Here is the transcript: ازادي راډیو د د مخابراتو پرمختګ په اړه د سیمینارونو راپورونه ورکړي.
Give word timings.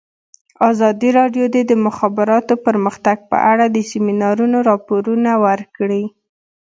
ازادي 0.69 1.09
راډیو 1.19 1.45
د 1.55 1.57
د 1.69 1.71
مخابراتو 1.85 2.53
پرمختګ 2.65 3.17
په 3.31 3.37
اړه 3.51 3.65
د 3.69 3.77
سیمینارونو 3.91 4.57
راپورونه 4.69 5.31
ورکړي. 5.45 6.03